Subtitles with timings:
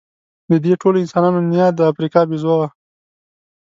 [0.49, 2.67] د دې ټولو انسانانو نیا د افریقا بیزو وه.